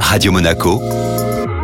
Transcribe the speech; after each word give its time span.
Radio 0.00 0.32
Monaco, 0.32 0.80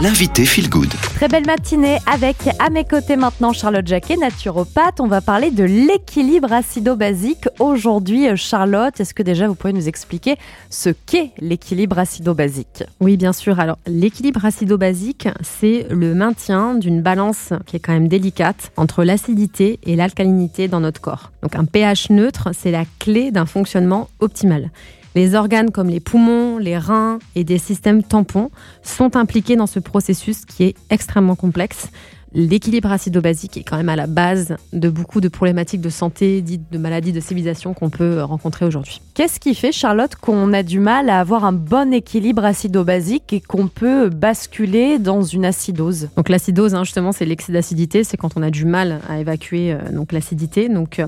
l'invité 0.00 0.44
Feel 0.44 0.68
Good. 0.68 0.88
Très 1.16 1.28
belle 1.28 1.46
matinée 1.46 1.98
avec 2.06 2.36
à 2.58 2.70
mes 2.70 2.84
côtés 2.84 3.16
maintenant 3.16 3.52
Charlotte 3.52 3.86
Jacquet, 3.86 4.16
naturopathe. 4.16 5.00
On 5.00 5.06
va 5.06 5.20
parler 5.20 5.50
de 5.50 5.64
l'équilibre 5.64 6.52
acido-basique. 6.52 7.48
Aujourd'hui, 7.58 8.28
Charlotte, 8.36 9.00
est-ce 9.00 9.14
que 9.14 9.22
déjà 9.22 9.48
vous 9.48 9.54
pouvez 9.54 9.72
nous 9.72 9.88
expliquer 9.88 10.36
ce 10.70 10.90
qu'est 10.90 11.32
l'équilibre 11.38 11.98
acido-basique? 11.98 12.84
Oui, 13.00 13.16
bien 13.16 13.32
sûr. 13.32 13.58
Alors, 13.58 13.78
l'équilibre 13.86 14.44
acido-basique, 14.44 15.28
c'est 15.42 15.86
le 15.90 16.14
maintien 16.14 16.74
d'une 16.74 17.02
balance 17.02 17.52
qui 17.66 17.76
est 17.76 17.80
quand 17.80 17.94
même 17.94 18.08
délicate 18.08 18.70
entre 18.76 19.02
l'acidité 19.02 19.80
et 19.84 19.96
l'alcalinité 19.96 20.68
dans 20.68 20.80
notre 20.80 21.00
corps. 21.00 21.32
Donc, 21.42 21.56
un 21.56 21.64
pH 21.64 22.10
neutre, 22.10 22.50
c'est 22.52 22.70
la 22.70 22.84
clé 22.98 23.30
d'un 23.30 23.46
fonctionnement 23.46 24.08
optimal. 24.20 24.70
Les 25.16 25.34
organes 25.34 25.70
comme 25.70 25.88
les 25.88 25.98
poumons, 25.98 26.58
les 26.58 26.76
reins 26.76 27.20
et 27.34 27.42
des 27.42 27.56
systèmes 27.56 28.02
tampons 28.02 28.50
sont 28.82 29.16
impliqués 29.16 29.56
dans 29.56 29.66
ce 29.66 29.78
processus 29.78 30.44
qui 30.44 30.64
est 30.64 30.74
extrêmement 30.90 31.36
complexe 31.36 31.88
l'équilibre 32.36 32.92
acido-basique 32.92 33.56
est 33.56 33.62
quand 33.62 33.78
même 33.78 33.88
à 33.88 33.96
la 33.96 34.06
base 34.06 34.56
de 34.74 34.90
beaucoup 34.90 35.20
de 35.20 35.28
problématiques 35.28 35.80
de 35.80 35.88
santé, 35.88 36.42
dites 36.42 36.70
de 36.70 36.78
maladies 36.78 37.12
de 37.12 37.20
civilisation 37.20 37.72
qu'on 37.72 37.88
peut 37.88 38.22
rencontrer 38.22 38.66
aujourd'hui. 38.66 39.00
Qu'est-ce 39.14 39.40
qui 39.40 39.54
fait, 39.54 39.72
Charlotte, 39.72 40.14
qu'on 40.16 40.52
a 40.52 40.62
du 40.62 40.78
mal 40.78 41.08
à 41.08 41.18
avoir 41.18 41.44
un 41.46 41.52
bon 41.52 41.92
équilibre 41.94 42.44
acido-basique 42.44 43.32
et 43.32 43.40
qu'on 43.40 43.68
peut 43.68 44.10
basculer 44.10 44.98
dans 44.98 45.22
une 45.22 45.46
acidose? 45.46 46.10
Donc 46.16 46.28
l'acidose, 46.28 46.74
hein, 46.74 46.84
justement, 46.84 47.12
c'est 47.12 47.24
l'excès 47.24 47.52
d'acidité, 47.52 48.04
c'est 48.04 48.18
quand 48.18 48.36
on 48.36 48.42
a 48.42 48.50
du 48.50 48.66
mal 48.66 49.00
à 49.08 49.18
évacuer 49.18 49.72
euh, 49.72 49.90
donc 49.90 50.12
l'acidité. 50.12 50.68
Donc 50.68 50.98
euh, 50.98 51.06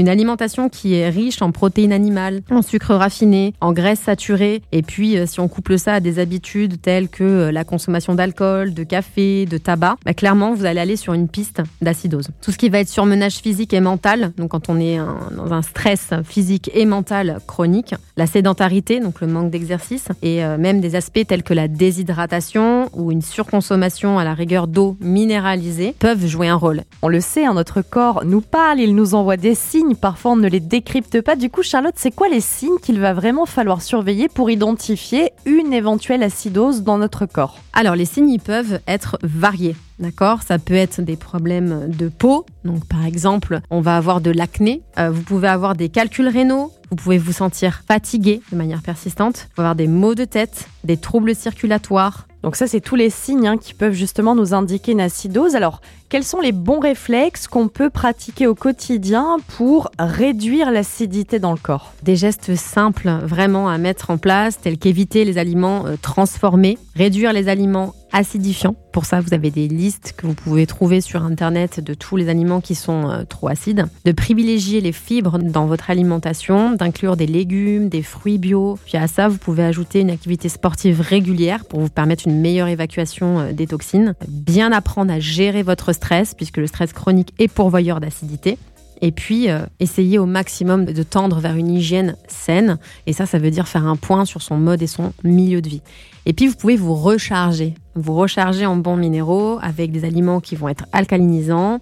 une 0.00 0.08
alimentation 0.08 0.68
qui 0.68 0.94
est 0.94 1.08
riche 1.08 1.42
en 1.42 1.52
protéines 1.52 1.92
animales, 1.92 2.42
en 2.50 2.62
sucre 2.62 2.94
raffiné, 2.94 3.54
en 3.60 3.72
graisses 3.72 4.00
saturées, 4.00 4.62
et 4.72 4.82
puis 4.82 5.16
euh, 5.16 5.26
si 5.26 5.40
on 5.40 5.48
couple 5.48 5.78
ça 5.78 5.94
à 5.94 6.00
des 6.00 6.18
habitudes 6.18 6.80
telles 6.80 7.08
que 7.08 7.50
la 7.50 7.64
consommation 7.64 8.14
d'alcool, 8.14 8.74
de 8.74 8.82
café, 8.82 9.46
de 9.46 9.58
tabac, 9.58 9.96
bah, 10.04 10.14
clairement 10.14 10.54
vous 10.54 10.64
aller 10.64 10.96
sur 10.96 11.12
une 11.12 11.28
piste 11.28 11.62
d'acidose. 11.80 12.28
Tout 12.42 12.52
ce 12.52 12.58
qui 12.58 12.68
va 12.68 12.80
être 12.80 12.88
surmenage 12.88 13.36
physique 13.36 13.72
et 13.72 13.80
mental, 13.80 14.32
donc 14.36 14.50
quand 14.50 14.68
on 14.68 14.80
est 14.80 14.98
dans 15.36 15.52
un 15.52 15.62
stress 15.62 16.10
physique 16.24 16.70
et 16.74 16.86
mental 16.86 17.38
chronique, 17.46 17.94
la 18.20 18.26
sédentarité, 18.26 19.00
donc 19.00 19.22
le 19.22 19.26
manque 19.26 19.50
d'exercice, 19.50 20.08
et 20.20 20.44
euh, 20.44 20.58
même 20.58 20.82
des 20.82 20.94
aspects 20.94 21.26
tels 21.26 21.42
que 21.42 21.54
la 21.54 21.68
déshydratation 21.68 22.90
ou 22.92 23.10
une 23.10 23.22
surconsommation 23.22 24.18
à 24.18 24.24
la 24.24 24.34
rigueur 24.34 24.66
d'eau 24.66 24.98
minéralisée 25.00 25.94
peuvent 25.98 26.26
jouer 26.26 26.48
un 26.48 26.56
rôle. 26.56 26.82
On 27.00 27.08
le 27.08 27.22
sait, 27.22 27.46
hein, 27.46 27.54
notre 27.54 27.80
corps 27.80 28.22
nous 28.26 28.42
parle, 28.42 28.78
il 28.78 28.94
nous 28.94 29.14
envoie 29.14 29.38
des 29.38 29.54
signes, 29.54 29.94
parfois 29.94 30.32
on 30.32 30.36
ne 30.36 30.48
les 30.48 30.60
décrypte 30.60 31.22
pas. 31.22 31.34
Du 31.34 31.48
coup, 31.48 31.62
Charlotte, 31.62 31.94
c'est 31.96 32.10
quoi 32.10 32.28
les 32.28 32.42
signes 32.42 32.78
qu'il 32.82 33.00
va 33.00 33.14
vraiment 33.14 33.46
falloir 33.46 33.80
surveiller 33.80 34.28
pour 34.28 34.50
identifier 34.50 35.32
une 35.46 35.72
éventuelle 35.72 36.22
acidose 36.22 36.82
dans 36.82 36.98
notre 36.98 37.24
corps? 37.24 37.58
Alors, 37.72 37.96
les 37.96 38.04
signes, 38.04 38.28
ils 38.28 38.40
peuvent 38.40 38.80
être 38.86 39.18
variés. 39.22 39.76
D'accord? 39.98 40.42
Ça 40.42 40.58
peut 40.58 40.74
être 40.74 41.00
des 41.00 41.16
problèmes 41.16 41.88
de 41.88 42.08
peau. 42.08 42.44
Donc, 42.64 42.86
par 42.86 43.06
exemple, 43.06 43.60
on 43.70 43.80
va 43.80 43.96
avoir 43.96 44.20
de 44.20 44.30
l'acné. 44.30 44.82
Euh, 44.98 45.10
vous 45.10 45.22
pouvez 45.22 45.48
avoir 45.48 45.74
des 45.74 45.88
calculs 45.88 46.28
rénaux. 46.28 46.72
Vous 46.90 46.96
pouvez 46.96 47.18
vous 47.18 47.32
sentir 47.32 47.82
fatigué 47.86 48.42
de 48.50 48.56
manière 48.56 48.82
persistante. 48.82 49.48
Vous 49.56 49.62
avoir 49.62 49.74
des 49.74 49.86
maux 49.86 50.14
de 50.14 50.24
tête, 50.24 50.68
des 50.84 50.96
troubles 50.96 51.34
circulatoires, 51.34 52.26
donc 52.42 52.56
ça, 52.56 52.66
c'est 52.66 52.80
tous 52.80 52.96
les 52.96 53.10
signes 53.10 53.46
hein, 53.46 53.58
qui 53.58 53.74
peuvent 53.74 53.92
justement 53.92 54.34
nous 54.34 54.54
indiquer 54.54 54.92
une 54.92 55.00
acidose. 55.00 55.56
Alors, 55.56 55.82
quels 56.08 56.24
sont 56.24 56.40
les 56.40 56.52
bons 56.52 56.80
réflexes 56.80 57.46
qu'on 57.48 57.68
peut 57.68 57.90
pratiquer 57.90 58.46
au 58.46 58.54
quotidien 58.54 59.36
pour 59.58 59.90
réduire 59.98 60.70
l'acidité 60.70 61.38
dans 61.38 61.52
le 61.52 61.58
corps? 61.58 61.92
Des 62.02 62.16
gestes 62.16 62.56
simples 62.56 63.10
vraiment 63.22 63.68
à 63.68 63.76
mettre 63.76 64.10
en 64.10 64.16
place, 64.16 64.58
tels 64.58 64.78
qu'éviter 64.78 65.24
les 65.26 65.36
aliments 65.36 65.86
euh, 65.86 65.96
transformés, 66.00 66.78
réduire 66.96 67.34
les 67.34 67.48
aliments 67.48 67.94
acidifiants. 68.12 68.74
Pour 68.92 69.04
ça, 69.04 69.20
vous 69.20 69.34
avez 69.34 69.50
des 69.50 69.68
listes 69.68 70.14
que 70.16 70.26
vous 70.26 70.34
pouvez 70.34 70.66
trouver 70.66 71.00
sur 71.00 71.22
Internet 71.22 71.80
de 71.80 71.94
tous 71.94 72.16
les 72.16 72.28
aliments 72.28 72.60
qui 72.60 72.74
sont 72.74 73.08
euh, 73.08 73.24
trop 73.24 73.48
acides. 73.48 73.86
De 74.04 74.12
privilégier 74.12 74.80
les 74.80 74.92
fibres 74.92 75.38
dans 75.38 75.66
votre 75.66 75.90
alimentation, 75.90 76.72
d'inclure 76.72 77.16
des 77.16 77.26
légumes, 77.26 77.88
des 77.88 78.02
fruits 78.02 78.38
bio. 78.38 78.78
Puis 78.84 78.96
à 78.96 79.06
ça, 79.06 79.28
vous 79.28 79.38
pouvez 79.38 79.64
ajouter 79.64 80.00
une 80.00 80.10
activité 80.10 80.48
sportive 80.48 81.00
régulière 81.00 81.64
pour 81.64 81.80
vous 81.80 81.88
permettre 81.88 82.26
une 82.26 82.40
meilleure 82.40 82.68
évacuation 82.68 83.40
euh, 83.40 83.52
des 83.52 83.66
toxines. 83.66 84.14
Bien 84.28 84.72
apprendre 84.72 85.12
à 85.12 85.20
gérer 85.20 85.62
votre 85.62 85.92
stress, 85.92 86.34
puisque 86.34 86.56
le 86.56 86.66
stress 86.66 86.92
chronique 86.92 87.32
est 87.38 87.48
pourvoyeur 87.48 88.00
d'acidité. 88.00 88.58
Et 89.02 89.12
puis, 89.12 89.50
euh, 89.50 89.60
essayer 89.78 90.18
au 90.18 90.26
maximum 90.26 90.84
de 90.84 91.02
tendre 91.02 91.38
vers 91.40 91.56
une 91.56 91.70
hygiène 91.70 92.16
saine. 92.28 92.78
Et 93.06 93.12
ça, 93.12 93.26
ça 93.26 93.38
veut 93.38 93.50
dire 93.50 93.66
faire 93.66 93.86
un 93.86 93.96
point 93.96 94.24
sur 94.24 94.42
son 94.42 94.56
mode 94.56 94.82
et 94.82 94.86
son 94.86 95.12
milieu 95.24 95.62
de 95.62 95.68
vie. 95.68 95.82
Et 96.26 96.32
puis, 96.32 96.46
vous 96.46 96.56
pouvez 96.56 96.76
vous 96.76 96.94
recharger. 96.94 97.74
Vous 97.94 98.14
recharger 98.14 98.66
en 98.66 98.76
bons 98.76 98.96
minéraux 98.96 99.58
avec 99.62 99.90
des 99.90 100.04
aliments 100.04 100.40
qui 100.40 100.54
vont 100.54 100.68
être 100.68 100.84
alcalinisants 100.92 101.80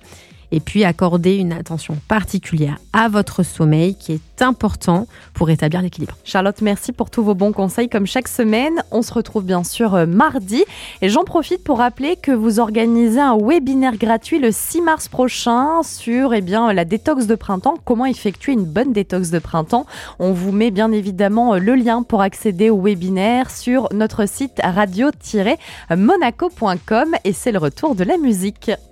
et 0.53 0.61
puis 0.61 0.85
accorder 0.85 1.37
une 1.37 1.53
attention 1.53 1.97
particulière 2.09 2.79
à 2.93 3.09
votre 3.09 3.43
sommeil 3.43 3.95
qui 3.95 4.13
est 4.13 4.43
important 4.43 5.07
pour 5.35 5.51
établir 5.51 5.83
l'équilibre. 5.83 6.17
Charlotte, 6.25 6.61
merci 6.63 6.93
pour 6.93 7.11
tous 7.11 7.23
vos 7.23 7.35
bons 7.35 7.53
conseils 7.53 7.89
comme 7.89 8.07
chaque 8.07 8.29
semaine. 8.29 8.83
On 8.91 9.03
se 9.03 9.13
retrouve 9.13 9.45
bien 9.45 9.65
sûr 9.65 9.95
euh, 9.95 10.07
mardi 10.07 10.65
et 11.03 11.09
j'en 11.09 11.25
profite 11.25 11.65
pour 11.65 11.79
rappeler 11.79 12.17
que 12.17 12.33
vous 12.33 12.61
organisez 12.61 13.21
un 13.21 13.37
webinaire 13.37 13.97
gratuit 13.97 14.39
le 14.39 14.53
6 14.53 14.83
mars 14.83 15.09
prochain 15.09 15.83
sur 15.83 16.35
eh 16.35 16.41
bien, 16.41 16.73
la 16.73 16.85
détox 16.85 17.27
de 17.27 17.35
printemps, 17.35 17.75
comment 17.85 18.07
effectuer 18.07 18.53
une 18.53 18.65
bonne 18.65 18.93
détox 18.93 19.31
de 19.31 19.39
printemps? 19.39 19.87
On 20.19 20.33
vous 20.33 20.53
met 20.53 20.71
bien 20.71 20.93
évidemment 20.93 21.55
euh, 21.55 21.59
le 21.59 21.75
lien 21.75 22.03
pour 22.03 22.23
accéder 22.23 22.71
au 22.71 22.81
webinaire 22.81 23.51
sur 23.51 23.89
notre 23.93 24.27
site 24.29 24.61
radio-monaco.com 24.63 27.17
et 27.25 27.33
c'est 27.33 27.53
le 27.53 27.59
retour 27.59 27.95
de 27.95 28.05
la 28.05 28.19
musique. 28.19 28.71